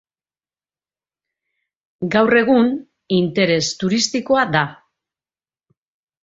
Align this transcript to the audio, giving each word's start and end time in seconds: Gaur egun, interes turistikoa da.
Gaur 2.15 2.37
egun, 2.41 2.71
interes 3.19 3.61
turistikoa 3.85 4.47
da. 4.57 4.65